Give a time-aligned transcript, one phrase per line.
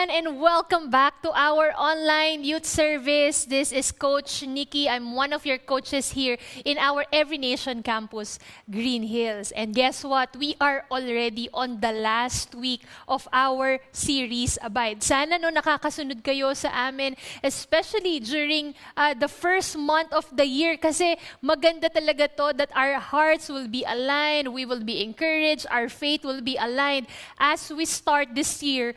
[0.00, 3.44] everyone, and welcome back to our online youth service.
[3.44, 4.88] This is Coach Nikki.
[4.88, 8.38] I'm one of your coaches here in our Every Nation campus,
[8.70, 9.52] Green Hills.
[9.52, 10.34] And guess what?
[10.36, 15.02] We are already on the last week of our series, Abide.
[15.02, 20.76] Sana no nakakasunod kayo sa amin, especially during uh, the first month of the year
[20.78, 25.88] kasi maganda talaga to that our hearts will be aligned, we will be encouraged, our
[25.90, 27.06] faith will be aligned
[27.36, 28.94] as we start this year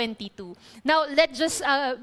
[0.00, 0.56] 2022.
[0.84, 1.96] Now, let's just uh,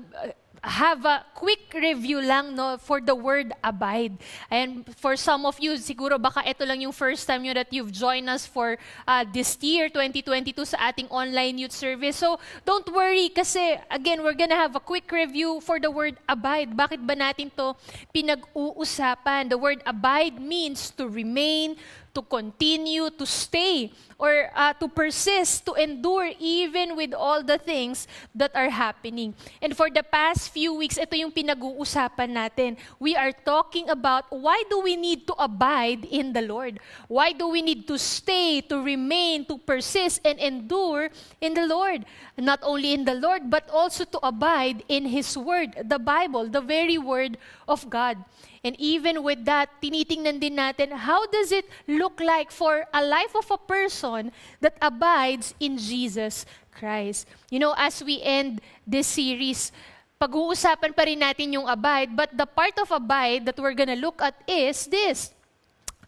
[0.62, 4.18] have a quick review lang no for the word abide.
[4.50, 7.92] And for some of you, siguro baka ito lang yung first time nyo that you've
[7.92, 12.18] joined us for uh, this year, 2022, sa ating online youth service.
[12.18, 16.76] So, don't worry kasi, again, we're gonna have a quick review for the word abide.
[16.76, 17.74] Bakit ba natin to
[18.14, 19.50] pinag-uusapan?
[19.50, 21.78] The word abide means to remain,
[22.18, 28.10] to continue, to stay, or uh, to persist, to endure even with all the things
[28.34, 29.38] that are happening.
[29.62, 32.82] And for the past few weeks, ito yung pinag-uusapan natin.
[32.98, 36.82] We are talking about why do we need to abide in the Lord?
[37.06, 42.02] Why do we need to stay, to remain, to persist, and endure in the Lord?
[42.34, 46.66] Not only in the Lord, but also to abide in His Word, the Bible, the
[46.66, 47.38] very Word
[47.70, 48.18] of God.
[48.64, 53.36] And even with that, tinitingnan din natin, how does it look like for a life
[53.36, 57.28] of a person that abides in Jesus Christ?
[57.50, 59.72] You know, as we end this series,
[60.18, 64.22] pag-uusapan pa rin natin yung abide, but the part of abide that we're gonna look
[64.22, 65.34] at is this.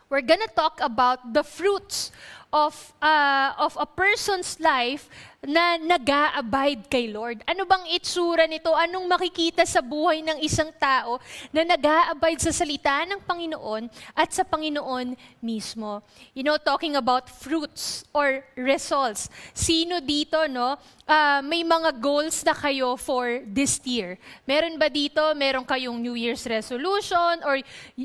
[0.10, 2.10] We're gonna talk about the fruits
[2.50, 5.06] of, uh, of a person's life
[5.40, 7.40] na nag-a-abide kay Lord.
[7.48, 8.76] Ano bang itsura nito?
[8.76, 11.16] Anong makikita sa buhay ng isang tao
[11.56, 16.04] na nag-a-abide sa salita ng Panginoon at sa Panginoon mismo?
[16.36, 19.32] You know, talking about fruits or results.
[19.56, 20.76] Sino dito, no?
[21.10, 24.20] Uh, may mga goals na kayo for this year.
[24.46, 27.58] Meron ba dito, meron kayong New Year's resolution or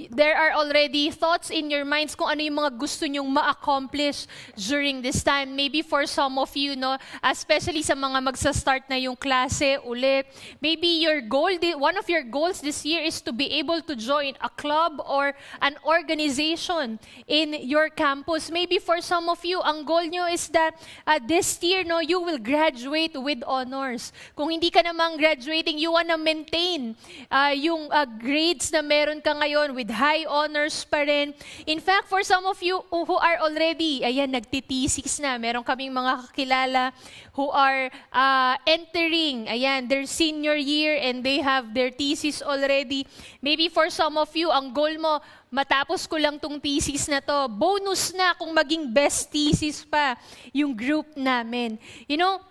[0.08, 4.24] there are already thoughts in your minds kung ano yung mga gusto nyong ma-accomplish
[4.56, 5.52] during this time?
[5.52, 10.20] Maybe for some of you, no, especially sa mga magsa-start na yung klase uli.
[10.60, 14.36] Maybe your goal, one of your goals this year is to be able to join
[14.44, 15.32] a club or
[15.64, 18.52] an organization in your campus.
[18.52, 20.76] Maybe for some of you, ang goal nyo is that
[21.08, 24.12] uh, this year, no, you will graduate with honors.
[24.36, 26.92] Kung hindi ka namang graduating, you wanna maintain
[27.32, 31.32] uh, yung uh, grades na meron ka ngayon with high honors pa rin.
[31.64, 36.28] In fact, for some of you who are already, ayan, nagtitisix na, meron kaming mga
[36.28, 36.92] kakilala
[37.34, 43.06] who are uh, entering, ayan, their senior year and they have their thesis already.
[43.42, 45.20] Maybe for some of you, ang goal mo,
[45.50, 47.48] matapos ko lang tong thesis na to.
[47.50, 50.14] Bonus na kung maging best thesis pa
[50.54, 51.78] yung group namin.
[52.06, 52.42] You know,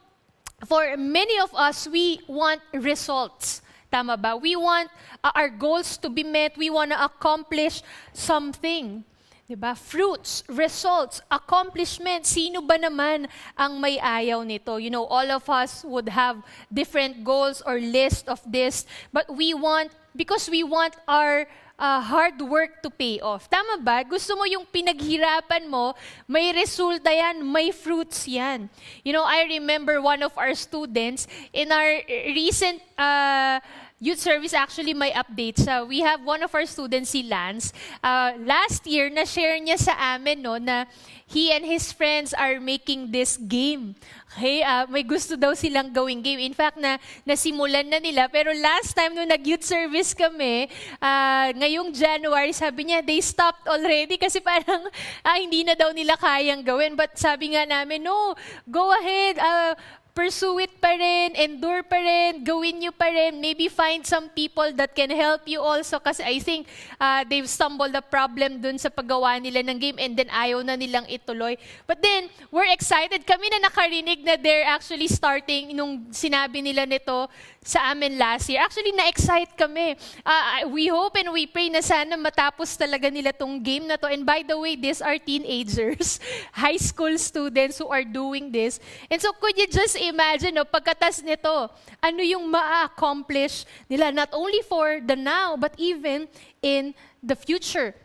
[0.68, 3.62] for many of us, we want results.
[3.94, 4.34] Tama ba?
[4.34, 4.90] We want
[5.22, 6.58] uh, our goals to be met.
[6.58, 9.06] We want to accomplish something.
[9.54, 9.78] Diba?
[9.78, 12.34] Fruits, results, accomplishments.
[12.34, 14.82] Sino ba naman ang may ayaw nito?
[14.82, 16.42] You know, all of us would have
[16.74, 21.46] different goals or list of this, but we want, because we want our
[21.78, 23.46] uh, hard work to pay off.
[23.46, 24.02] Tama ba?
[24.02, 25.94] Gusto mo yung pinaghirapan mo,
[26.26, 28.74] may resulta yan, may fruits yan.
[29.06, 32.02] You know, I remember one of our students in our
[32.34, 33.62] recent uh,
[34.04, 37.72] youth service actually may update sa we have one of our students si Lance.
[38.04, 40.84] Uh, last year na share niya sa amin no na
[41.24, 43.96] he and his friends are making this game.
[44.36, 46.44] Okay uh, may gusto daw silang gawing game.
[46.44, 48.28] In fact na nasimulan na nila.
[48.28, 50.68] Pero last time no nag youth service kami
[51.00, 54.84] uh, ngayong January sabi niya they stopped already kasi parang
[55.24, 57.00] ah, hindi na daw nila kayang gawin.
[57.00, 58.36] But sabi nga namin no
[58.68, 59.80] go ahead uh,
[60.14, 63.42] pursue it pa rin, endure pa rin, gawin nyo pa rin.
[63.42, 66.70] Maybe find some people that can help you also kasi I think
[67.02, 70.78] uh, they've stumbled the problem dun sa paggawa nila ng game and then ayaw na
[70.78, 71.58] nilang ituloy.
[71.90, 73.26] But then, we're excited.
[73.26, 77.26] Kami na nakarinig na they're actually starting nung sinabi nila nito
[77.66, 78.62] sa amin last year.
[78.62, 79.98] Actually, na-excite kami.
[80.22, 84.06] Uh, we hope and we pray na sana matapos talaga nila tong game na to.
[84.12, 86.20] And by the way, these are teenagers,
[86.54, 88.78] high school students who are doing this.
[89.10, 91.70] And so could you just imagine, no, pagkatas nito,
[92.02, 96.28] ano yung ma-accomplish nila not only for the now, but even
[96.62, 97.96] in the future.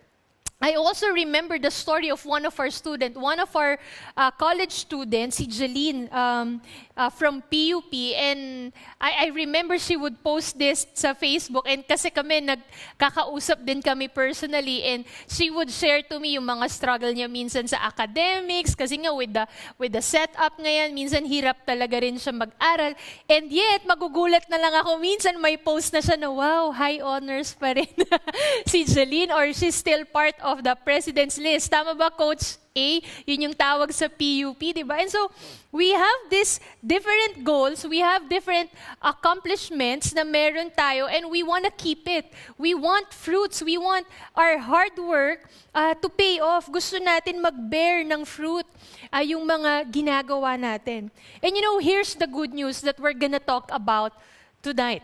[0.61, 3.79] I also remember the story of one of our students, one of our
[4.17, 6.61] uh, college students, si Jeline um,
[6.99, 7.95] uh, from PUP.
[8.19, 11.62] And I, I remember she would post this sa Facebook.
[11.71, 14.83] And kasi kami, nagkakausap din kami personally.
[14.83, 18.75] And she would share to me yung mga struggle niya minsan sa academics.
[18.75, 19.47] Kasi nga with the,
[19.79, 22.99] with the setup ngayon, minsan hirap talaga rin siya mag-aral.
[23.31, 24.99] And yet, magugulat na lang ako.
[24.99, 27.89] Minsan may post na siya na, wow, high honors pa rin
[28.71, 29.31] si Jeline.
[29.31, 31.71] Or she's still part of the president's list.
[31.71, 33.03] Tama ba, Coach A?
[33.27, 35.03] Yun yung tawag sa PUP, di ba?
[35.03, 35.27] And so,
[35.75, 38.71] we have these different goals, we have different
[39.03, 42.31] accomplishments na meron tayo, and we want to keep it.
[42.57, 44.07] We want fruits, we want
[44.39, 46.71] our hard work uh, to pay off.
[46.71, 48.65] Gusto natin mag-bear ng fruit
[49.13, 51.11] uh, yung mga ginagawa natin.
[51.43, 54.15] And you know, here's the good news that we're gonna talk about
[54.63, 55.03] tonight.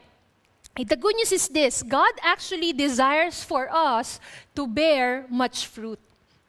[0.75, 4.19] The good news is this God actually desires for us
[4.59, 6.03] to bear much fruit.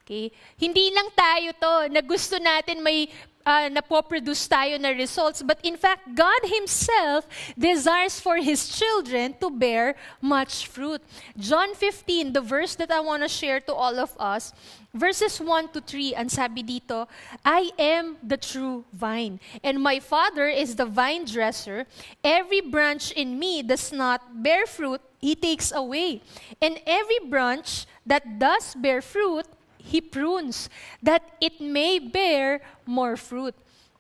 [0.06, 0.30] Okay?
[0.62, 3.10] Hindi lang tayo to na gusto natin may
[3.46, 5.42] uh, napoproduce tayo na results.
[5.42, 7.26] But in fact, God Himself
[7.58, 11.02] desires for His children to bear much fruit.
[11.38, 14.54] John 15, the verse that I want to share to all of us,
[14.94, 17.08] verses 1 to 3, ang sabi dito,
[17.46, 21.86] I am the true vine, and my Father is the vine dresser.
[22.24, 26.22] Every branch in me does not bear fruit, He takes away.
[26.62, 29.46] And every branch that does bear fruit,
[29.86, 30.68] He prunes,
[31.02, 33.54] that it may bear more fruit.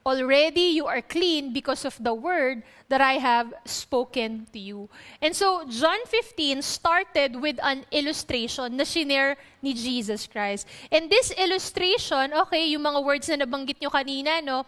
[0.06, 4.90] Already you are clean because of the word that I have spoken to you.
[5.22, 10.68] And so, John 15 started with an illustration na shinare ni Jesus Christ.
[10.92, 14.66] And this illustration, okay, yung mga words na nabanggit nyo kanina, no?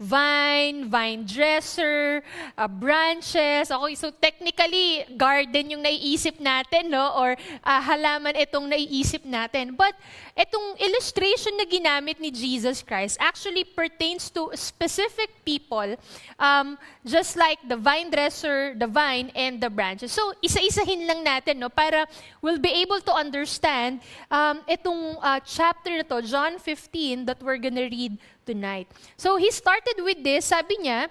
[0.00, 2.24] Vine, vine dresser,
[2.56, 3.68] uh, branches.
[3.68, 7.12] Okay, so technically, garden yung naiisip natin, no?
[7.20, 9.76] Or uh, halaman itong naiisip natin.
[9.76, 9.92] But
[10.32, 16.00] itong illustration na ginamit ni Jesus Christ actually pertains to specific people,
[16.40, 20.16] um, just like the vine dresser, the vine, and the branches.
[20.16, 21.68] So, isa-isahin lang natin, no?
[21.68, 22.08] Para
[22.40, 24.00] we'll be able to understand
[24.32, 28.88] um, itong uh, chapter na to, John 15, that we're gonna read tonight.
[29.16, 31.08] So he started with this, sabi niya,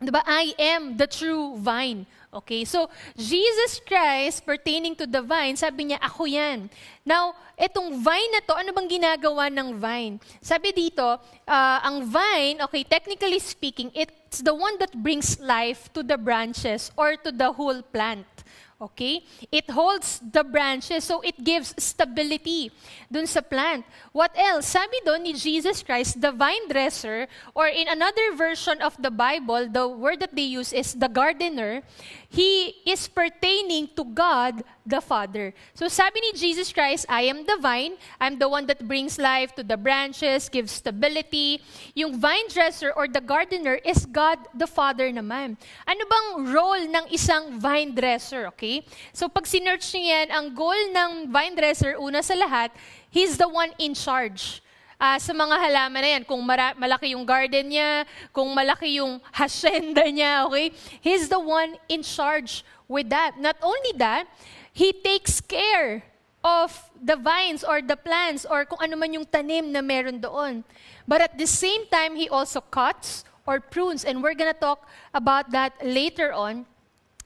[0.00, 2.06] diba, I am the true vine.
[2.36, 6.68] Okay, so Jesus Christ pertaining to the vine, sabi niya, ako yan.
[7.00, 10.20] Now, itong vine na to, ano bang ginagawa ng vine?
[10.44, 11.00] Sabi dito,
[11.48, 16.92] uh, ang vine, okay, technically speaking, it's the one that brings life to the branches
[16.92, 18.28] or to the whole plant.
[18.76, 19.24] Okay?
[19.50, 22.70] It holds the branches, so it gives stability
[23.10, 23.86] dun sa plant.
[24.12, 24.68] What else?
[24.68, 29.68] Sabi doon ni Jesus Christ, the vine dresser, or in another version of the Bible,
[29.72, 31.80] the word that they use is the gardener,
[32.28, 35.54] he is pertaining to God the Father.
[35.72, 39.54] So sabi ni Jesus Christ, I am the vine, I'm the one that brings life
[39.56, 41.62] to the branches, gives stability.
[41.94, 45.56] Yung vine dresser or the gardener is God the Father naman.
[45.88, 48.65] Ano bang role ng isang vine dresser, okay?
[49.14, 52.70] So pag sinerch niyo yan, ang goal ng vine dresser, una sa lahat,
[53.10, 54.62] he's the one in charge
[55.00, 56.22] uh, sa mga halaman na yan.
[56.24, 60.72] Kung mara- malaki yung garden niya, kung malaki yung hacienda niya, okay?
[61.00, 63.36] He's the one in charge with that.
[63.38, 64.28] Not only that,
[64.76, 66.04] He takes care
[66.44, 66.68] of
[67.00, 70.68] the vines or the plants or kung ano man yung tanim na meron doon.
[71.08, 74.04] But at the same time, He also cuts or prunes.
[74.04, 74.84] And we're gonna talk
[75.16, 76.68] about that later on.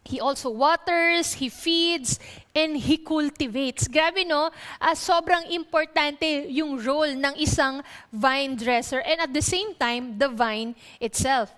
[0.04, 2.18] He also waters, He feeds,
[2.54, 3.86] and He cultivates.
[3.86, 9.74] Grabe no, uh, sobrang importante yung role ng isang vine dresser and at the same
[9.74, 11.52] time, the vine itself.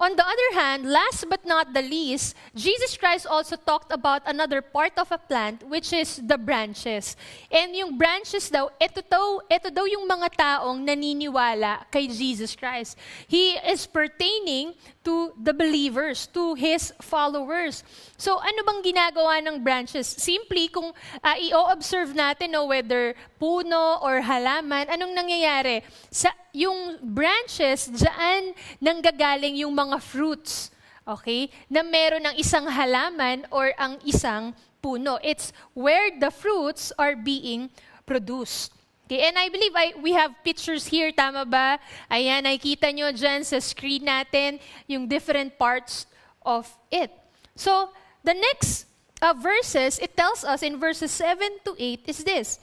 [0.00, 4.60] On the other hand, last but not the least, Jesus Christ also talked about another
[4.60, 7.14] part of a plant, which is the branches.
[7.46, 12.98] And yung branches daw, ito daw, ito daw yung mga taong naniniwala kay Jesus Christ.
[13.30, 17.84] He is pertaining to the believers, to His followers.
[18.16, 20.08] So ano bang ginagawa ng branches?
[20.08, 25.84] Simply, kung uh, i-observe natin no, whether puno or halaman, anong nangyayari?
[26.10, 30.74] Sa yung branches, dyan nanggagaling yung mga fruits.
[31.06, 31.52] Okay?
[31.70, 35.16] Na meron ng isang halaman or ang isang puno.
[35.24, 37.70] It's where the fruits are being
[38.04, 38.73] produced.
[39.04, 41.76] Okay, and I believe I, we have pictures here, tama ba?
[42.08, 44.56] Ayan, nakikita nyo dyan sa screen natin
[44.88, 46.08] yung different parts
[46.40, 47.12] of it.
[47.52, 47.92] So,
[48.24, 48.88] the next
[49.20, 51.36] uh, verses, it tells us in verses 7
[51.68, 52.56] to 8 is this.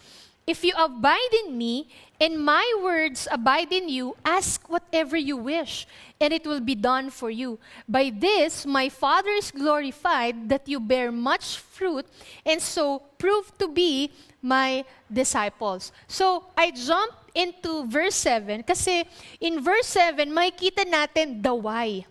[0.48, 1.88] If you abide in me,
[2.20, 5.88] and my words abide in you, ask whatever you wish,
[6.20, 7.58] and it will be done for you.
[7.88, 12.06] By this, my Father is glorified that you bear much fruit,
[12.46, 15.92] and so prove to be my disciples.
[16.08, 19.06] So, I jump into verse 7 kasi
[19.40, 22.06] in verse 7, makikita natin the why.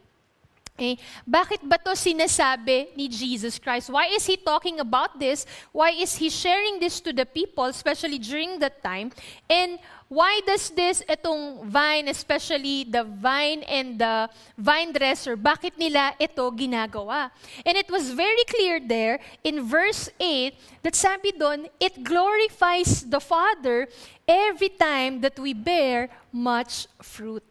[1.28, 3.92] Bakit ba to sinasabi ni Jesus Christ?
[3.92, 5.44] Why is he talking about this?
[5.76, 9.12] Why is he sharing this to the people, especially during that time?
[9.44, 9.76] And
[10.08, 14.26] why does this, itong vine, especially the vine and the
[14.58, 17.30] vine dresser, bakit nila ito ginagawa?
[17.62, 23.20] And it was very clear there in verse 8 that sabi doon, it glorifies the
[23.20, 23.86] Father
[24.26, 27.44] every time that we bear much fruit.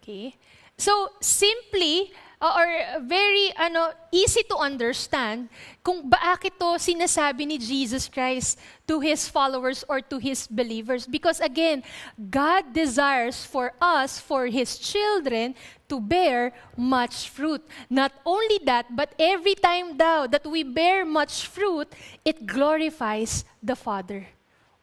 [0.00, 0.36] Okay?
[0.76, 2.10] So, simply,
[2.40, 2.66] or
[3.02, 5.48] very ano easy to understand
[5.82, 11.06] kung bakit to sinasabi ni Jesus Christ to his followers or to his believers.
[11.06, 11.82] Because again
[12.18, 15.54] God desires for us for his children
[15.88, 17.62] to bear much fruit.
[17.88, 21.90] Not only that but every time daw that we bear much fruit
[22.24, 24.26] it glorifies the father.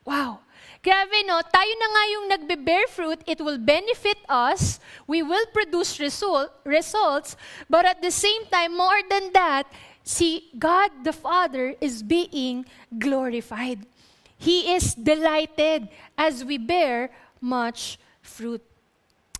[0.06, 0.42] Wow
[0.84, 6.00] Grabe no, tayo na nga yung nagbe-bear fruit, it will benefit us, we will produce
[6.00, 7.38] result, results,
[7.70, 9.70] but at the same time, more than that,
[10.04, 12.66] see, God the Father is being
[12.98, 13.86] glorified.
[14.42, 15.88] He is delighted
[16.18, 18.66] as we bear much fruit.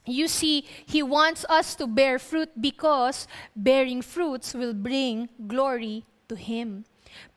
[0.06, 6.36] You see, He wants us to bear fruit because bearing fruits will bring glory to
[6.36, 6.86] Him,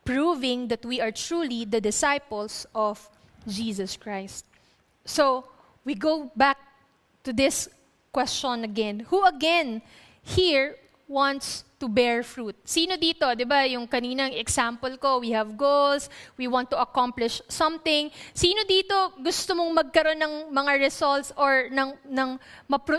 [0.05, 3.09] proving that we are truly the disciples of
[3.47, 4.45] Jesus Christ.
[5.05, 5.45] So,
[5.85, 6.57] we go back
[7.25, 7.69] to this
[8.13, 9.05] question again.
[9.11, 9.83] Who again
[10.23, 12.57] here wants to bear fruit?
[12.65, 16.09] Sino dito, 'di ba, yung kaninang example ko, we have goals,
[16.41, 18.09] we want to accomplish something.
[18.33, 22.31] Sino dito gusto mong magkaroon ng mga results or ng ng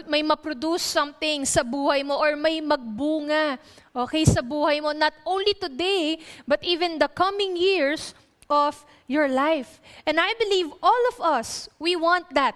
[0.06, 3.58] may ma-produce something sa buhay mo or may magbunga
[3.96, 8.14] okay sa buhay mo not only today but even the coming years
[8.50, 9.80] of your life.
[10.06, 12.56] And I believe all of us, we want that.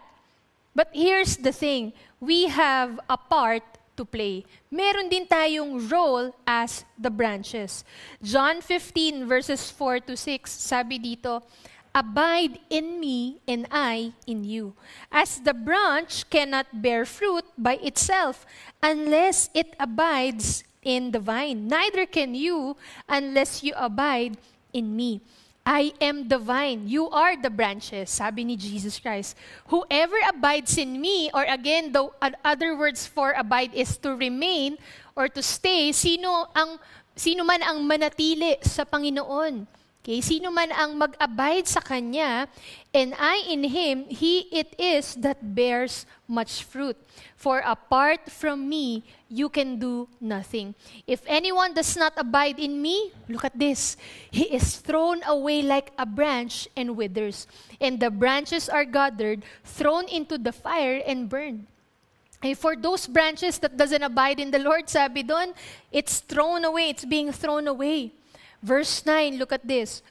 [0.75, 3.63] But here's the thing we have a part
[3.99, 4.47] to play.
[4.71, 7.83] Meron din tayong role as the branches.
[8.23, 11.43] John 15 verses 4 to 6, sabi dito,
[11.91, 14.77] Abide in me and I in you.
[15.11, 18.45] As the branch cannot bear fruit by itself
[18.79, 22.77] unless it abides in the vine, neither can you
[23.09, 24.37] unless you abide
[24.71, 25.19] in me.
[25.65, 29.37] I am the vine, you are the branches, sabi ni Jesus Christ.
[29.69, 32.09] Whoever abides in me, or again, the
[32.43, 34.77] other words for abide is to remain
[35.15, 36.79] or to stay, sino, ang,
[37.15, 39.78] sino man ang manatili sa Panginoon.
[39.99, 42.47] Okay, sino man ang mag-abide sa Kanya,
[42.95, 46.95] and I in Him, He it is that bears much fruit.
[47.35, 50.71] For apart from me, you can do nothing.
[51.03, 53.99] If anyone does not abide in me, look at this.
[54.31, 57.47] He is thrown away like a branch and withers.
[57.79, 61.67] And the branches are gathered, thrown into the fire and burned.
[62.41, 65.51] And for those branches that doesn't abide in the Lord, sabi doon,
[65.91, 66.89] it's thrown away.
[66.89, 68.15] It's being thrown away.
[68.61, 70.01] Verse 9, look at this.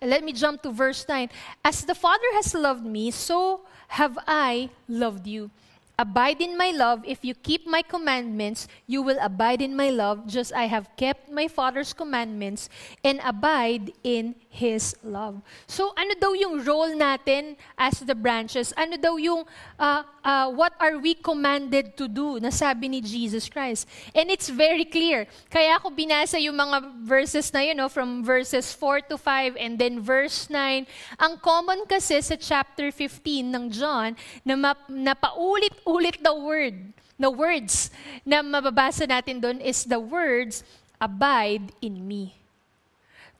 [0.00, 1.28] Let me jump to verse 9.
[1.64, 5.50] As the Father has loved me, so have I loved you.
[5.98, 7.04] Abide in my love.
[7.06, 11.30] If you keep my commandments, you will abide in my love, just I have kept
[11.30, 12.68] my Father's commandments
[13.04, 15.40] and abide in His love.
[15.64, 18.76] So, ano daw yung role natin as the branches?
[18.76, 19.48] Ano daw yung,
[19.80, 22.36] uh, uh, what are we commanded to do?
[22.36, 23.88] Nasabi ni Jesus Christ.
[24.12, 25.24] And it's very clear.
[25.48, 29.80] Kaya ako binasa yung mga verses na yun, no, from verses 4 to 5 and
[29.80, 30.84] then verse 9.
[31.16, 34.12] Ang common kasi sa chapter 15 ng John,
[34.44, 37.88] na, map, na paulit ulit the word, the words
[38.28, 40.60] na mababasa natin doon is the words,
[41.00, 42.41] abide in me.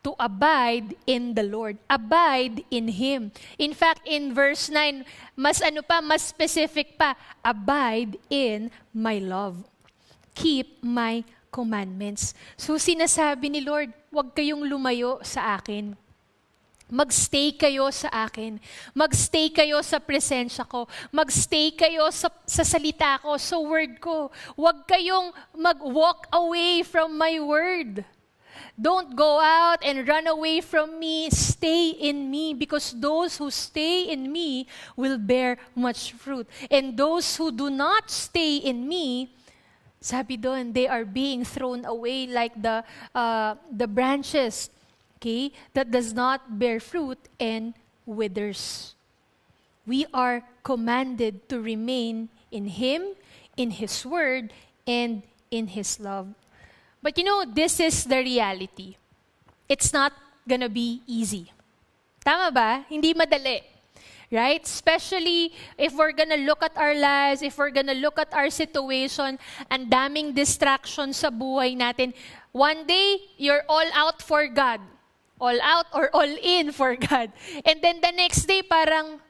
[0.02, 1.78] To abide in the Lord.
[1.87, 3.30] Abide in Him.
[3.54, 5.06] In fact, in verse 9,
[5.38, 9.62] mas ano pa, mas specific pa, abide in my love.
[10.35, 11.23] Keep my
[11.54, 12.35] commandments.
[12.56, 15.94] So sinasabi ni Lord, huwag kayong lumayo sa akin.
[16.92, 18.61] Magstay kayo sa akin.
[18.92, 20.85] Magstay kayo sa presensya ko.
[21.09, 24.28] Magstay kayo sa, sa salita ko, sa word ko.
[24.61, 28.04] Huwag kayong mag-walk away from my word.
[28.81, 31.31] Don't go out and run away from me.
[31.31, 34.66] Stay in me because those who stay in me
[34.97, 36.49] will bear much fruit.
[36.71, 39.35] And those who do not stay in me,
[40.00, 44.71] sabi doon, they are being thrown away like the, uh, the branches
[45.23, 48.95] okay, that does not bear fruit and withers.
[49.87, 53.14] We are commanded to remain in Him,
[53.57, 54.52] in His Word,
[54.85, 56.35] and in His love.
[57.02, 58.94] But you know, this is the reality.
[59.68, 60.12] It's not
[60.49, 61.50] gonna be easy.
[62.25, 62.87] Tama ba?
[62.88, 63.66] Hindi madali.
[64.32, 64.64] Right?
[64.64, 69.37] Especially if we're gonna look at our lives, if we're gonna look at our situation,
[69.68, 72.14] and daming distractions sa buhay natin.
[72.54, 74.80] One day, you're all out for God.
[75.37, 77.28] All out or all in for God.
[77.66, 79.21] And then the next day, parang,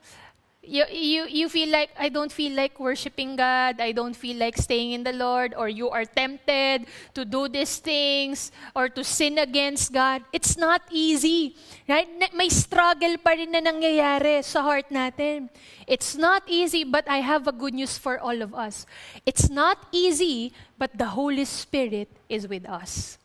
[0.62, 4.56] you, you, you feel like, I don't feel like worshiping God, I don't feel like
[4.56, 9.38] staying in the Lord, or you are tempted to do these things, or to sin
[9.38, 10.22] against God.
[10.32, 11.56] It's not easy.
[11.88, 12.08] Right?
[12.34, 15.50] May struggle pa rin na nangyayari sa heart natin.
[15.86, 18.86] It's not easy, but I have a good news for all of us.
[19.26, 23.18] It's not easy, but the Holy Spirit is with us.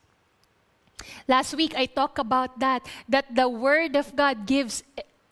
[1.27, 4.81] Last week I talked about that, that the Word of God gives,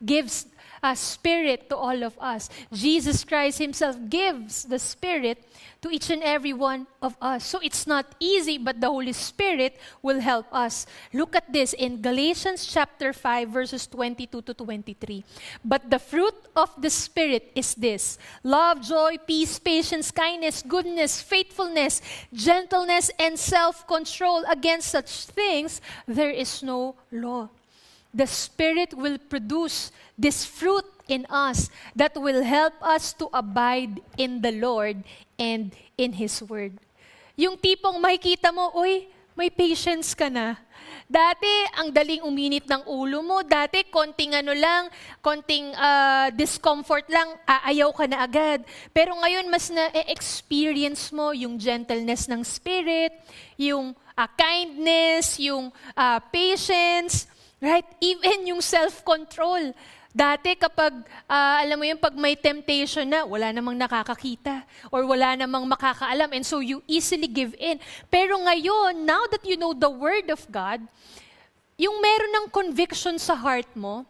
[0.05, 0.45] gives
[0.83, 2.49] a Spirit to all of us.
[2.71, 5.43] Jesus Christ Himself gives the Spirit
[5.85, 7.45] to each and every one of us.
[7.45, 10.87] So it's not easy, but the Holy Spirit will help us.
[11.13, 15.23] Look at this in Galatians chapter 5, verses 22 to 23.
[15.63, 22.01] But the fruit of the Spirit is this love, joy, peace, patience, kindness, goodness, faithfulness,
[22.33, 24.43] gentleness, and self control.
[24.49, 27.49] Against such things, there is no law
[28.15, 34.39] the Spirit will produce this fruit in us that will help us to abide in
[34.39, 35.03] the Lord
[35.35, 36.79] and in His Word.
[37.35, 40.55] Yung tipong makikita mo, uy, may patience ka na.
[41.05, 43.43] Dati, ang daling uminit ng ulo mo.
[43.43, 44.87] Dati, konting ano lang,
[45.19, 48.63] konting uh, discomfort lang, aayaw ka na agad.
[48.95, 53.11] Pero ngayon, mas na-experience mo yung gentleness ng spirit,
[53.59, 57.27] yung uh, kindness, yung uh, patience,
[57.65, 57.87] Right?
[57.97, 59.73] Even yung self-control.
[60.13, 60.93] Dati kapag,
[61.25, 64.61] uh, alam mo yung pag may temptation na, wala namang nakakakita
[64.93, 67.81] or wala namang makakaalam and so you easily give in.
[68.07, 70.85] Pero ngayon, now that you know the Word of God,
[71.75, 74.05] yung meron ng conviction sa heart mo,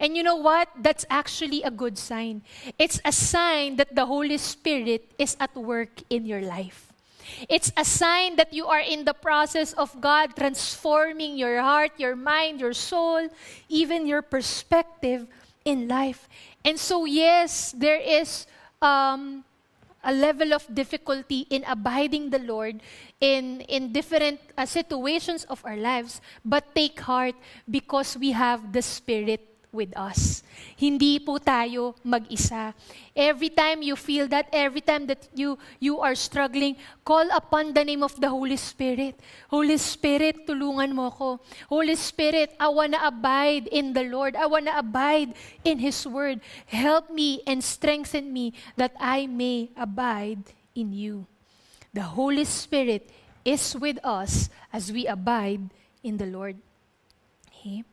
[0.00, 0.70] and you know what?
[0.78, 2.40] That's actually a good sign.
[2.78, 6.83] It's a sign that the Holy Spirit is at work in your life.
[7.48, 12.16] It's a sign that you are in the process of God transforming your heart, your
[12.16, 13.28] mind, your soul,
[13.68, 15.26] even your perspective
[15.64, 16.28] in life.
[16.64, 18.46] And so, yes, there is
[18.82, 19.44] um,
[20.02, 22.80] a level of difficulty in abiding the Lord
[23.20, 27.34] in, in different uh, situations of our lives, but take heart
[27.70, 30.46] because we have the Spirit with us.
[30.78, 32.70] Hindi po tayo mag-isa.
[33.12, 37.82] Every time you feel that, every time that you, you are struggling, call upon the
[37.82, 39.18] name of the Holy Spirit.
[39.50, 41.42] Holy Spirit, tulungan mo ko.
[41.66, 44.38] Holy Spirit, I wanna abide in the Lord.
[44.38, 45.34] I wanna abide
[45.66, 46.38] in His Word.
[46.70, 51.26] Help me and strengthen me that I may abide in you.
[51.90, 53.10] The Holy Spirit
[53.44, 55.70] is with us as we abide
[56.02, 56.56] in the Lord.
[57.48, 57.84] Okay?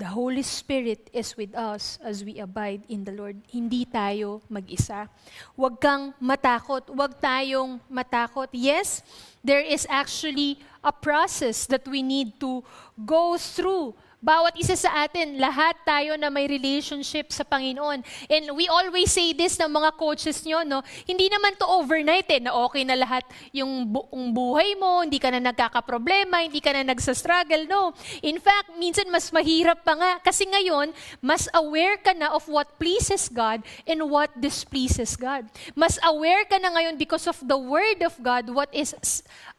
[0.00, 3.36] The Holy Spirit is with us as we abide in the Lord.
[3.52, 5.12] Hindi tayo mag-isa.
[5.52, 6.88] Huwag kang matakot.
[6.88, 8.48] Huwag tayong matakot.
[8.56, 9.04] Yes,
[9.44, 12.64] there is actually a process that we need to
[13.04, 18.04] go through bawat isa sa atin, lahat tayo na may relationship sa Panginoon.
[18.28, 20.84] And we always say this ng mga coaches nyo, no?
[21.08, 23.24] Hindi naman to overnight eh, na okay na lahat
[23.56, 27.96] yung buong buhay mo, hindi ka na nagkakaproblema, hindi ka na nagsastruggle, no?
[28.20, 30.20] In fact, minsan mas mahirap pa nga.
[30.20, 30.92] Kasi ngayon,
[31.24, 35.48] mas aware ka na of what pleases God and what displeases God.
[35.72, 38.92] Mas aware ka na ngayon because of the Word of God, what is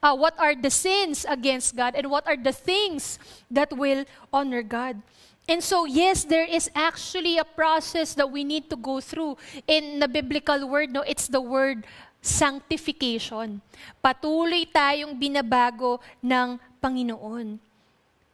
[0.01, 4.63] uh, what are the sins against God and what are the things that will honor
[4.63, 5.01] God.
[5.49, 9.37] And so, yes, there is actually a process that we need to go through.
[9.67, 11.85] In the biblical word, no, it's the word
[12.21, 13.59] sanctification.
[13.99, 17.70] Patuloy tayong binabago ng Panginoon.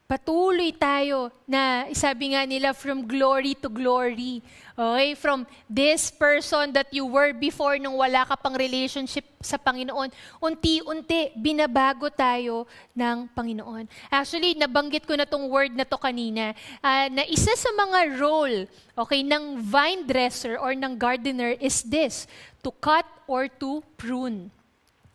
[0.07, 4.39] Patuloy tayo na, sabi nga nila, from glory to glory.
[4.71, 5.19] Okay?
[5.19, 10.07] From this person that you were before nung wala ka pang relationship sa Panginoon,
[10.39, 12.63] unti-unti, binabago tayo
[12.95, 13.83] ng Panginoon.
[14.07, 18.63] Actually, nabanggit ko na tong word na to kanina, uh, na isa sa mga role
[18.95, 22.31] okay, ng vine dresser or ng gardener is this,
[22.63, 24.55] to cut or to prune.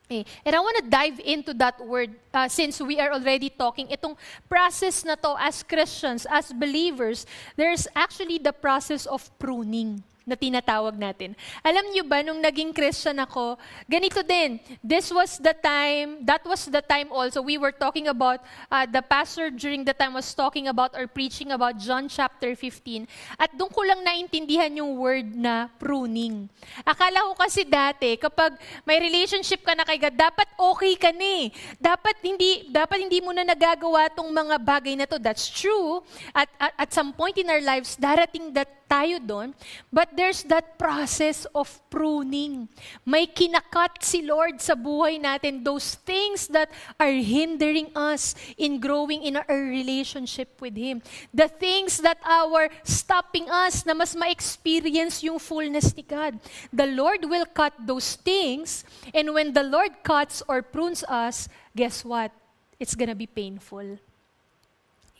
[0.06, 0.26] Okay.
[0.44, 3.88] And I want to dive into that word uh, since we are already talking.
[3.88, 4.16] Itong
[4.48, 7.24] process na to as Christians, as believers,
[7.56, 10.02] there's actually the process of pruning.
[10.26, 11.34] Na tinatawag natin.
[11.62, 13.58] Alam niyo ba, nung naging Christian ako,
[13.90, 14.62] ganito din.
[14.82, 19.02] This was the time, that was the time also, we were talking about, uh, the
[19.02, 23.06] pastor during the time was talking about or preaching about John chapter 15.
[23.38, 26.46] At doon ko lang naintindihan yung word na pruning.
[26.86, 28.54] Akala ko kasi dati, kapag
[28.86, 31.54] may relationship ka na kay God, dapat okay ka na eh.
[31.78, 35.18] Dapat hindi, dapat hindi mo na nagagawa tong mga bagay na to.
[35.18, 36.02] That's true.
[36.30, 39.56] At, at, at some point in our lives, darating that tayo doon.
[39.88, 42.68] But there's that process of pruning.
[43.08, 46.68] May kinakat si Lord sa buhay natin, those things that
[47.00, 51.00] are hindering us in growing in our relationship with Him.
[51.32, 56.36] The things that are stopping us na mas ma-experience yung fullness ni God.
[56.68, 58.84] The Lord will cut those things,
[59.16, 62.28] and when the Lord cuts or prunes us, guess what?
[62.76, 63.96] It's gonna be painful.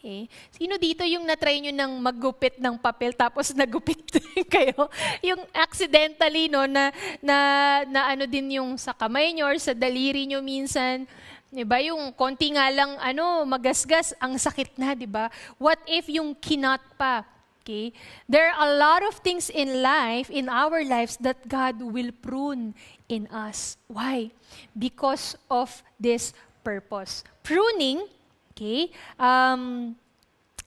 [0.03, 0.27] Okay.
[0.51, 4.03] Sino dito yung na-try nyo ng maggupit ng papel tapos nagupit
[4.51, 4.91] kayo?
[5.23, 6.91] Yung accidentally, no, na,
[7.23, 7.37] na,
[7.87, 11.07] na ano din yung sa kamay nyo or sa daliri nyo minsan,
[11.55, 11.79] di ba?
[11.79, 15.31] Yung konti nga lang, ano, magasgas, ang sakit na, di ba?
[15.55, 17.23] What if yung kinot pa?
[17.62, 17.95] Okay?
[18.27, 22.75] There are a lot of things in life, in our lives, that God will prune
[23.07, 23.79] in us.
[23.87, 24.35] Why?
[24.75, 26.35] Because of this
[26.67, 27.23] purpose.
[27.47, 28.03] Pruning,
[28.53, 28.93] Okay?
[29.19, 29.97] Um,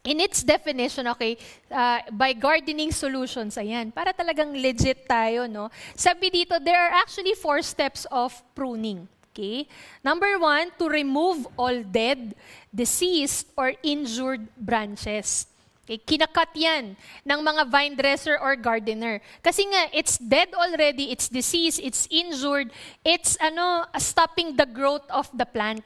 [0.05, 1.37] in its definition, okay,
[1.71, 5.69] uh, by gardening solutions, ayan, para talagang legit tayo, no?
[5.97, 9.09] Sabi dito, there are actually four steps of pruning.
[9.33, 9.67] Okay?
[9.99, 12.37] Number one, to remove all dead,
[12.71, 15.47] diseased, or injured branches.
[15.85, 19.21] Okay, kinakat yan ng mga vine dresser or gardener.
[19.45, 22.73] Kasi nga, it's dead already, it's diseased, it's injured,
[23.05, 25.85] it's ano, stopping the growth of the plant.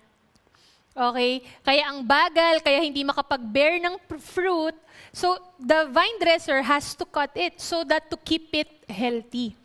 [0.96, 1.42] Okay?
[1.64, 4.76] Kaya ang bagal, kaya hindi makapag-bear ng fruit.
[5.14, 9.56] So, the vine dresser has to cut it so that to keep it healthy.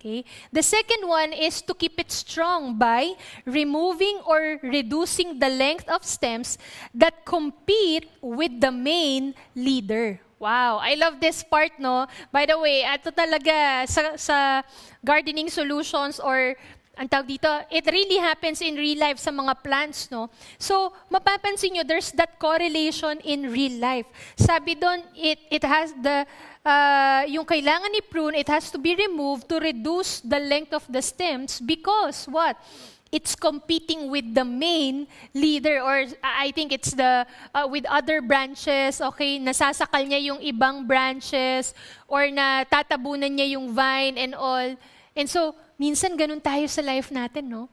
[0.00, 0.24] Okay?
[0.48, 3.12] The second one is to keep it strong by
[3.44, 6.56] removing or reducing the length of stems
[6.96, 10.18] that compete with the main leader.
[10.40, 12.08] Wow, I love this part, no?
[12.32, 14.64] By the way, ito talaga sa, sa
[15.04, 16.56] gardening solutions or
[17.00, 20.28] ang tawag dito, it really happens in real life sa mga plants, no?
[20.60, 24.04] So, mapapansin nyo, there's that correlation in real life.
[24.36, 26.28] Sabi doon, it, it has the,
[26.60, 30.84] uh, yung kailangan ni prune, it has to be removed to reduce the length of
[30.92, 32.60] the stems because what?
[33.08, 37.24] It's competing with the main leader or I think it's the,
[37.56, 39.40] uh, with other branches, okay?
[39.40, 41.72] Nasasakal niya yung ibang branches
[42.06, 44.76] or na tatabunan niya yung vine and all.
[45.16, 47.64] And so, minsan ganun tayo sa life natin, no?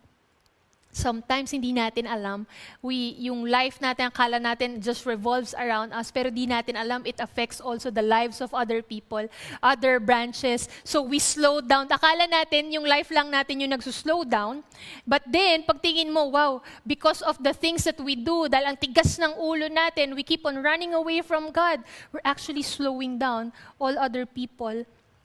[0.98, 2.50] Sometimes hindi natin alam.
[2.82, 7.22] We, yung life natin, akala natin just revolves around us, pero di natin alam, it
[7.22, 9.22] affects also the lives of other people,
[9.62, 10.66] other branches.
[10.82, 11.86] So we slow down.
[11.94, 14.66] Akala natin, yung life lang natin yung nagsuslow down.
[15.06, 19.22] But then, pagtingin mo, wow, because of the things that we do, dahil ang tigas
[19.22, 23.94] ng ulo natin, we keep on running away from God, we're actually slowing down all
[24.02, 24.82] other people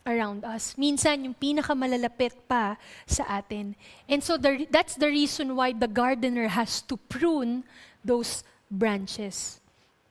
[0.06, 0.74] around us.
[0.76, 3.74] Minsan, yung pinakamalalapit pa sa atin.
[4.08, 7.64] And so the, that's the reason why the gardener has to prune
[8.04, 9.60] those branches.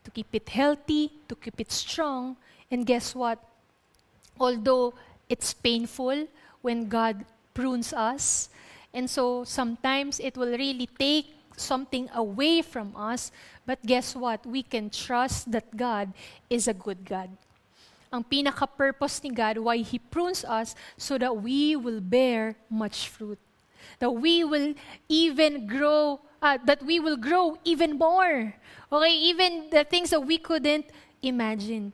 [0.03, 2.37] To keep it healthy, to keep it strong.
[2.71, 3.39] And guess what?
[4.39, 4.93] Although
[5.29, 6.27] it's painful
[6.61, 8.49] when God prunes us,
[8.93, 13.31] and so sometimes it will really take something away from us,
[13.65, 14.45] but guess what?
[14.45, 16.13] We can trust that God
[16.49, 17.29] is a good God
[18.11, 23.39] ang pinaka-purpose ni God why He prunes us so that we will bear much fruit.
[24.03, 24.75] That we will
[25.07, 28.53] even grow, uh, that we will grow even more.
[28.91, 30.91] Okay, even the things that we couldn't
[31.23, 31.93] imagine.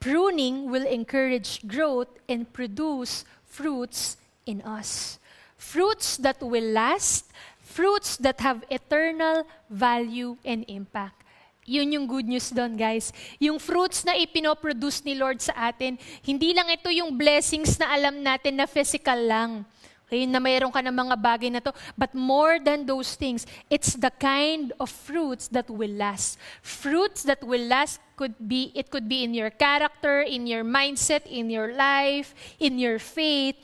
[0.00, 5.18] Pruning will encourage growth and produce fruits in us.
[5.56, 7.32] Fruits that will last,
[7.64, 11.23] fruits that have eternal value and impact.
[11.64, 13.08] Yun yung good news doon, guys.
[13.40, 18.20] Yung fruits na ipinoproduce ni Lord sa atin, hindi lang ito yung blessings na alam
[18.20, 19.64] natin na physical lang.
[20.04, 21.72] Okay, na mayroon ka ng mga bagay na to.
[21.96, 26.36] But more than those things, it's the kind of fruits that will last.
[26.60, 31.24] Fruits that will last could be, it could be in your character, in your mindset,
[31.24, 33.56] in your life, in your faith.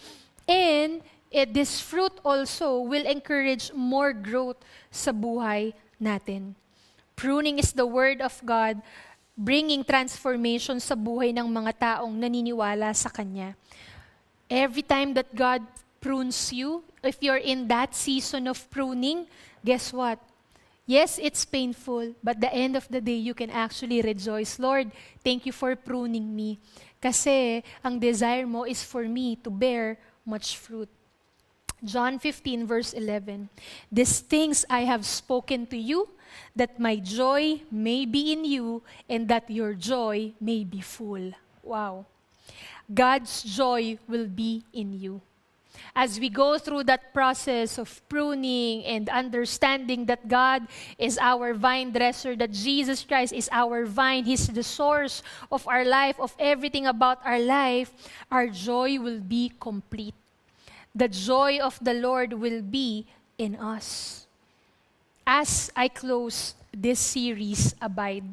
[0.48, 4.58] And it, this fruit also will encourage more growth
[4.88, 6.56] sa buhay natin.
[7.20, 8.80] Pruning is the word of God
[9.36, 13.52] bringing transformation sa buhay ng mga taong naniniwala sa Kanya.
[14.48, 15.60] Every time that God
[16.00, 19.28] prunes you, if you're in that season of pruning,
[19.60, 20.16] guess what?
[20.88, 24.56] Yes, it's painful, but the end of the day, you can actually rejoice.
[24.56, 24.88] Lord,
[25.20, 26.56] thank you for pruning me.
[27.04, 30.88] Kasi ang desire mo is for me to bear much fruit.
[31.84, 33.48] John 15, verse 11.
[33.90, 36.08] These things I have spoken to you,
[36.54, 41.32] that my joy may be in you, and that your joy may be full.
[41.62, 42.06] Wow.
[42.92, 45.20] God's joy will be in you.
[45.94, 50.66] As we go through that process of pruning and understanding that God
[50.98, 55.84] is our vine dresser, that Jesus Christ is our vine, He's the source of our
[55.84, 57.92] life, of everything about our life,
[58.30, 60.14] our joy will be complete
[60.94, 63.06] the joy of the Lord will be
[63.38, 64.26] in us.
[65.26, 68.26] As I close this series, Abide,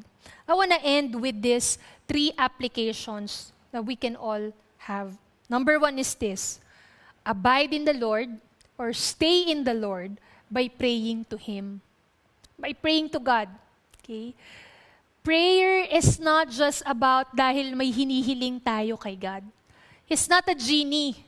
[0.47, 4.53] I want to end with these three applications that we can all
[4.87, 5.17] have.
[5.49, 6.59] Number one is this
[7.25, 8.39] abide in the Lord
[8.79, 10.15] or stay in the Lord
[10.49, 11.81] by praying to Him,
[12.57, 13.51] by praying to God.
[13.99, 14.33] Okay?
[15.27, 19.43] Prayer is not just about dahil may hinihiling tayo kay God.
[20.07, 21.26] He's not a genie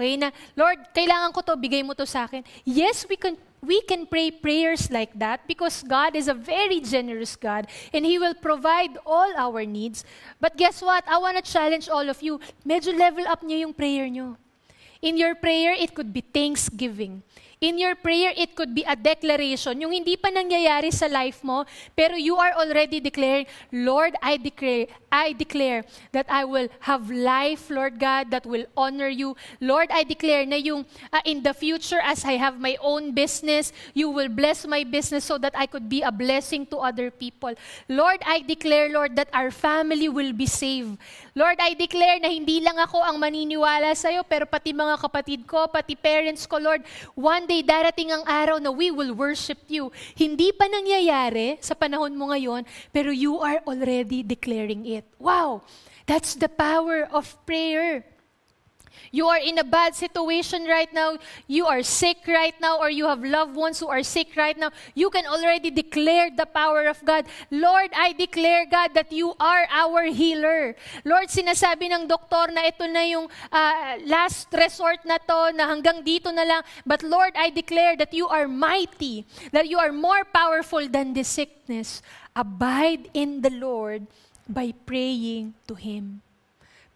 [0.00, 2.40] Okay, na, Lord, kailangan ko to, bigay mo to sa akin.
[2.64, 7.36] Yes, we can we can pray prayers like that because God is a very generous
[7.36, 10.08] God and He will provide all our needs.
[10.40, 11.04] But guess what?
[11.04, 12.40] I want to challenge all of you.
[12.64, 14.40] Medyo level up niyo yung prayer niyo.
[15.04, 17.20] In your prayer, it could be thanksgiving.
[17.60, 19.84] In your prayer, it could be a declaration.
[19.84, 24.88] Yung hindi pa nangyayari sa life mo, pero you are already declaring, Lord, I declare,
[25.12, 25.84] I declare
[26.16, 29.36] that I will have life, Lord God, that will honor you.
[29.60, 33.76] Lord, I declare na yung uh, in the future, as I have my own business,
[33.92, 37.52] you will bless my business so that I could be a blessing to other people.
[37.92, 40.96] Lord, I declare, Lord, that our family will be saved.
[41.36, 45.68] Lord, I declare na hindi lang ako ang maniniwala sa'yo, pero pati mga kapatid ko,
[45.68, 46.80] pati parents ko, Lord,
[47.12, 49.90] one day darating ang araw na we will worship you.
[50.14, 52.62] Hindi pa nangyayari sa panahon mo ngayon,
[52.94, 55.02] pero you are already declaring it.
[55.18, 55.66] Wow!
[56.06, 58.06] That's the power of prayer.
[59.10, 61.18] You are in a bad situation right now.
[61.50, 64.70] You are sick right now, or you have loved ones who are sick right now.
[64.94, 67.26] You can already declare the power of God.
[67.50, 70.76] Lord, I declare, God, that you are our healer.
[71.04, 76.06] Lord, sinasabi ng doktor na ito na yung uh, last resort na to, na hanggang
[76.06, 76.62] dito na lang.
[76.86, 81.26] But Lord, I declare that you are mighty, that you are more powerful than the
[81.26, 81.98] sickness.
[82.36, 84.06] Abide in the Lord
[84.46, 86.22] by praying to Him.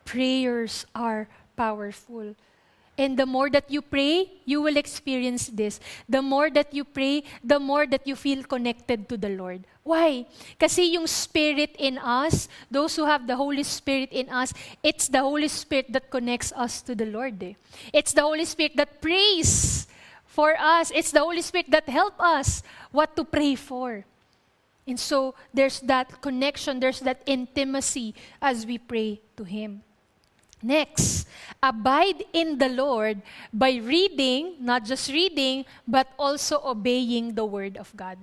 [0.05, 2.35] Prayers are powerful.
[2.97, 5.81] And the more that you pray, you will experience this.
[6.09, 9.65] The more that you pray, the more that you feel connected to the Lord.
[9.83, 10.27] Why?
[10.59, 15.21] Kasi yung Spirit in us, those who have the Holy Spirit in us, it's the
[15.21, 17.43] Holy Spirit that connects us to the Lord.
[17.43, 17.55] Eh.
[17.93, 19.87] It's the Holy Spirit that prays
[20.25, 20.93] for us.
[20.95, 22.63] It's the Holy Spirit that help us
[22.93, 24.07] what to pray for.
[24.87, 29.83] And so there's that connection, there's that intimacy as we pray to Him.
[30.65, 31.29] Next,
[31.61, 33.21] abide in the Lord
[33.53, 38.17] by reading, not just reading, but also obeying the Word of God.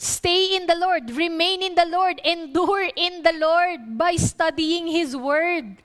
[0.00, 5.12] Stay in the Lord, remain in the Lord, endure in the Lord by studying His
[5.12, 5.76] Word.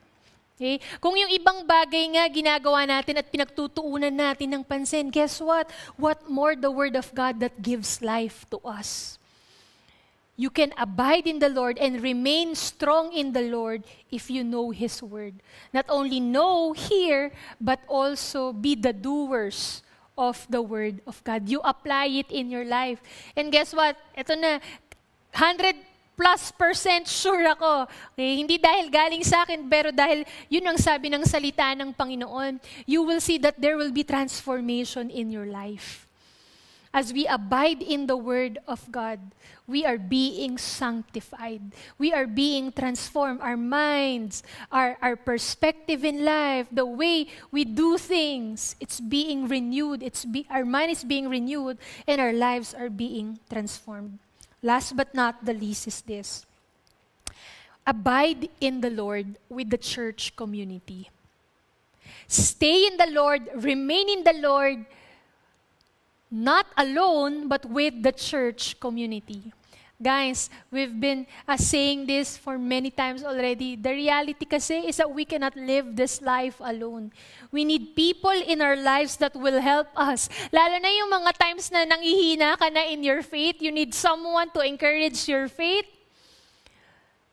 [0.56, 0.80] Okay?
[1.04, 5.68] Kung yung ibang bagay nga ginagawa natin at pinagtutuunan natin ng pansin, guess what?
[6.00, 9.20] What more the Word of God that gives life to us?
[10.36, 14.70] You can abide in the Lord and remain strong in the Lord if you know
[14.70, 15.34] His Word.
[15.72, 19.82] Not only know, hear, but also be the doers
[20.18, 21.48] of the Word of God.
[21.48, 22.98] You apply it in your life.
[23.36, 23.94] And guess what?
[24.18, 24.58] Ito na,
[25.34, 27.86] 100 plus percent sure ako.
[28.14, 28.38] Okay?
[28.38, 33.02] Hindi dahil galing sa akin, pero dahil yun ang sabi ng salita ng Panginoon, you
[33.02, 36.03] will see that there will be transformation in your life.
[36.94, 39.18] As we abide in the Word of God,
[39.66, 41.74] we are being sanctified.
[41.98, 43.40] We are being transformed.
[43.42, 50.04] Our minds, our, our perspective in life, the way we do things, it's being renewed.
[50.04, 54.20] It's be, our mind is being renewed, and our lives are being transformed.
[54.62, 56.46] Last but not the least is this
[57.86, 61.10] abide in the Lord with the church community.
[62.28, 64.86] Stay in the Lord, remain in the Lord
[66.34, 69.54] not alone, but with the church community.
[70.02, 73.76] Guys, we've been uh, saying this for many times already.
[73.76, 77.14] The reality kasi is that we cannot live this life alone.
[77.54, 80.28] We need people in our lives that will help us.
[80.50, 84.50] Lalo na yung mga times na nangihina ka na in your faith, you need someone
[84.50, 85.86] to encourage your faith.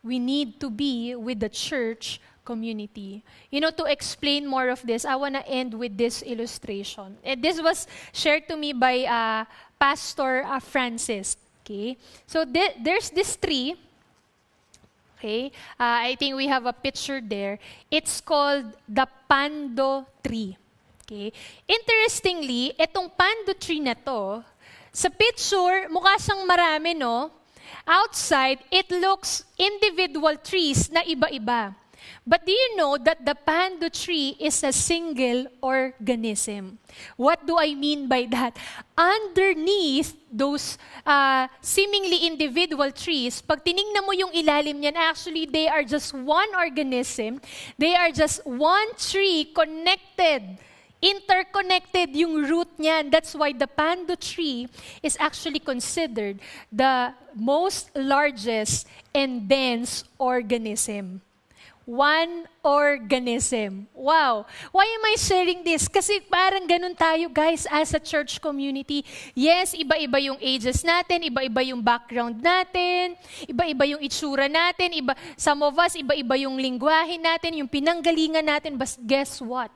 [0.05, 3.23] We need to be with the church community.
[3.47, 7.15] You know, to explain more of this, I want to end with this illustration.
[7.23, 9.47] And this was shared to me by uh,
[9.79, 11.39] Pastor uh, Francis.
[11.63, 11.95] Okay?
[12.27, 13.79] So th- there's this tree.
[15.15, 15.55] Okay?
[15.79, 17.55] Uh, I think we have a picture there.
[17.87, 20.59] It's called the Pando tree.
[21.07, 21.31] Okay?
[21.63, 24.43] Interestingly, itong Pando tree na to,
[24.91, 27.31] sa picture, mukha siyang marami, no?
[27.87, 31.80] Outside, it looks individual trees na iba-iba.
[32.25, 36.77] But do you know that the pando tree is a single organism?
[37.17, 38.57] What do I mean by that?
[38.97, 45.83] Underneath those uh, seemingly individual trees, pag tiningnan mo yung ilalim niyan, actually they are
[45.83, 47.41] just one organism.
[47.77, 50.61] They are just one tree connected
[51.01, 53.09] interconnected yung root niyan.
[53.09, 54.69] That's why the pando tree
[55.01, 56.37] is actually considered
[56.71, 61.25] the most largest and dense organism.
[61.85, 63.89] One organism.
[63.97, 64.45] Wow.
[64.69, 65.89] Why am I sharing this?
[65.89, 69.01] Kasi parang ganun tayo, guys, as a church community.
[69.33, 73.17] Yes, iba-iba yung ages natin, iba-iba yung background natin,
[73.49, 78.77] iba-iba yung itsura natin, iba, some of us, iba-iba yung lingwahe natin, yung pinanggalingan natin.
[78.77, 79.73] But guess what?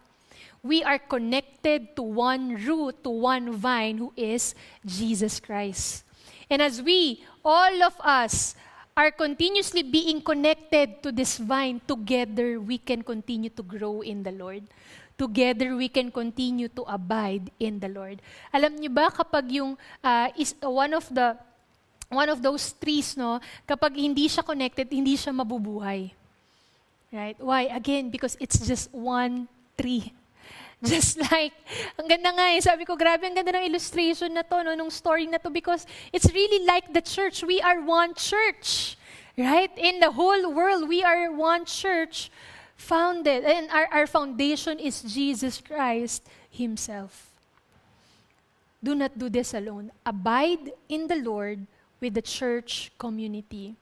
[0.61, 4.53] We are connected to one root, to one vine, who is
[4.85, 6.05] Jesus Christ.
[6.49, 8.53] And as we, all of us,
[8.95, 14.31] are continuously being connected to this vine, together we can continue to grow in the
[14.31, 14.63] Lord.
[15.19, 18.23] Together we can continue to abide in the Lord.
[18.55, 21.36] Alam niyo ba kapag yung uh, is uh, one of the
[22.08, 26.12] one of those trees no, kapag hindi siya connected, hindi siya mabubuhay.
[27.12, 27.39] Right?
[27.39, 27.71] Why?
[27.71, 29.47] Again, because it's just one
[29.79, 30.12] tree.
[30.91, 31.53] Just like,
[31.97, 32.61] ang ganda nga eh.
[32.61, 35.89] Sabi ko, grabe, ang ganda ng illustration na to, no, nung story na to, because
[36.13, 37.41] it's really like the church.
[37.41, 38.97] We are one church.
[39.37, 39.71] Right?
[39.75, 42.31] In the whole world, we are one church
[42.77, 43.43] founded.
[43.43, 47.33] And our, our foundation is Jesus Christ Himself.
[48.83, 49.91] Do not do this alone.
[50.05, 51.65] Abide in the Lord
[51.99, 53.75] with the church community.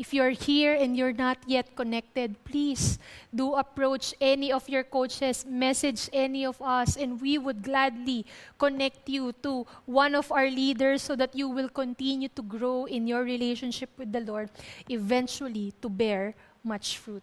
[0.00, 2.96] If you're here and you're not yet connected, please
[3.28, 8.24] do approach any of your coaches, message any of us, and we would gladly
[8.56, 13.04] connect you to one of our leaders so that you will continue to grow in
[13.04, 14.48] your relationship with the Lord,
[14.88, 16.32] eventually to bear
[16.64, 17.22] much fruit.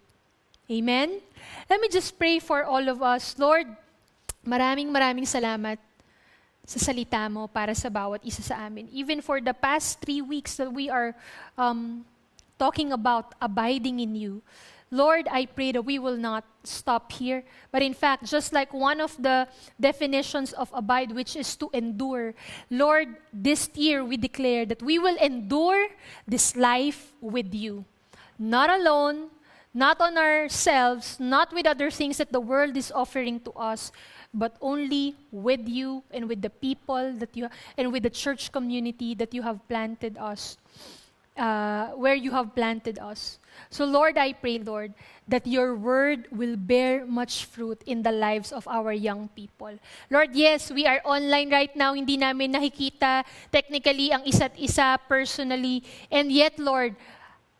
[0.70, 1.18] Amen?
[1.66, 3.34] Let me just pray for all of us.
[3.42, 3.66] Lord,
[4.46, 5.82] maraming maraming salamat
[6.62, 8.86] sa salita mo para sa bawat isa sa amin.
[8.94, 11.18] Even for the past three weeks that we are
[11.58, 12.06] um,
[12.58, 14.42] talking about abiding in you.
[14.90, 17.44] Lord, I pray that we will not stop here.
[17.72, 19.48] But in fact, just like one of the
[19.80, 22.34] definitions of abide, which is to endure,
[22.70, 25.88] Lord, this year we declare that we will endure
[26.26, 27.84] this life with you.
[28.40, 29.30] Not alone,
[29.74, 33.92] not on ourselves, not with other things that the world is offering to us,
[34.34, 39.16] but only with you and with the people that you and with the church community
[39.16, 40.58] that you have planted us
[41.38, 43.40] uh, where you have planted us.
[43.70, 44.94] So, Lord, I pray, Lord,
[45.28, 49.78] that your word will bear much fruit in the lives of our young people.
[50.10, 51.94] Lord, yes, we are online right now.
[51.94, 55.84] Hindi namin nakikita technically ang isa't isa personally.
[56.12, 56.96] And yet, Lord,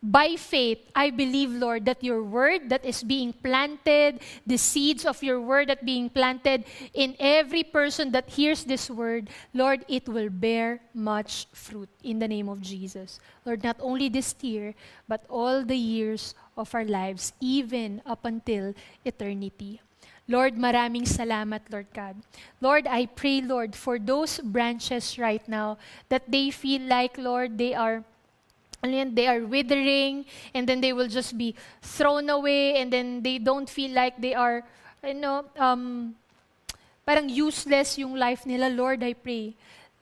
[0.02, 5.24] by faith, I believe, Lord, that your word that is being planted, the seeds of
[5.24, 10.30] your word that being planted in every person that hears this word, Lord, it will
[10.30, 13.20] bear much fruit in the name of Jesus.
[13.46, 14.76] Lord, not only this year,
[15.08, 19.82] but all the years of our lives, even up until eternity.
[20.28, 22.20] Lord, maraming salamat, Lord God.
[22.60, 25.78] Lord, I pray, Lord, for those branches right now
[26.10, 28.04] that they feel like, Lord, they are
[28.84, 33.22] and then they are withering and then they will just be thrown away and then
[33.22, 34.64] they don't feel like they are
[35.04, 36.16] you know um,
[37.06, 39.56] parang useless yung life nila lord i pray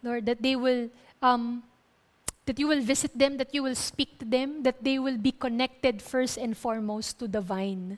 [0.04, 0.90] lord that they will
[1.22, 1.64] um,
[2.46, 5.32] that you will visit them, that you will speak to them, that they will be
[5.32, 7.98] connected first and foremost to the vine.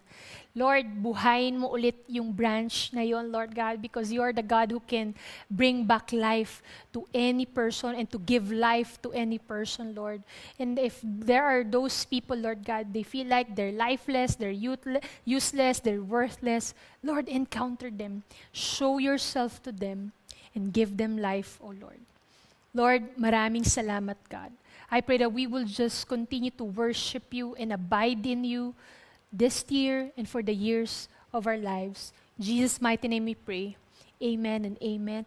[0.57, 4.73] Lord, buhayin mo ulit yung branch na yon, Lord God, because you are the God
[4.73, 5.13] who can
[5.53, 6.65] bring back life
[6.97, 10.25] to any person and to give life to any person, Lord.
[10.57, 15.77] And if there are those people, Lord God, they feel like they're lifeless, they're useless,
[15.77, 16.73] they're worthless,
[17.05, 18.25] Lord, encounter them.
[18.49, 20.09] Show yourself to them
[20.57, 22.01] and give them life, O Lord.
[22.73, 24.49] Lord, maraming salamat, God.
[24.89, 28.73] I pray that we will just continue to worship you and abide in you
[29.31, 32.13] this year and for the years of our lives.
[32.39, 33.77] Jesus' mighty name we pray.
[34.21, 35.25] Amen and amen.